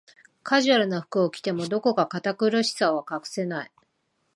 [0.41, 3.71] カジュアルな服を着ても、どこか堅苦しさは隠せない